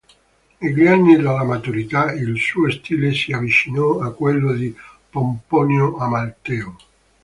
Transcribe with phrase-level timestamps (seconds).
[0.57, 4.75] Negli anni della maturità il suo stile si avvicinò a quello di
[5.11, 6.75] Pomponio Amalteo.